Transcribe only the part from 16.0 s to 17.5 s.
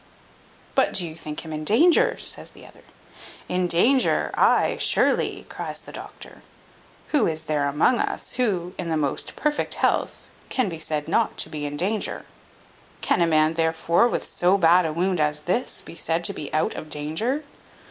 to be out of danger?